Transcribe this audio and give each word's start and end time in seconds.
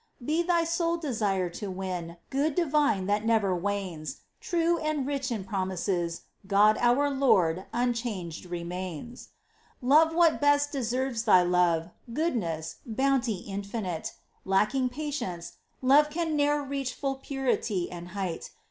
Be 0.25 0.41
thy 0.41 0.63
sole 0.63 0.97
desire 0.97 1.47
to 1.51 1.69
win 1.69 2.17
Good 2.31 2.55
divine 2.55 3.05
that 3.05 3.23
never 3.23 3.55
wanes; 3.55 4.21
True 4.39 4.79
and 4.79 5.05
rich 5.05 5.29
in 5.31 5.43
promises, 5.43 6.21
God 6.47 6.79
our 6.79 7.07
Lord 7.11 7.67
unchanged 7.71 8.45
remains. 8.45 9.29
Love 9.79 10.15
what 10.15 10.41
best 10.41 10.71
deserves 10.71 11.25
thy 11.25 11.43
love— 11.43 11.91
Goodness, 12.15 12.77
Bounty 12.83 13.45
infinite— 13.47 14.13
Lacking 14.43 14.89
patience, 14.89 15.57
love 15.83 16.09
can 16.09 16.35
ne'er 16.35 16.63
Reach 16.63 16.95
full 16.95 17.17
purity 17.17 17.91
and 17.91 18.07
height. 18.07 18.49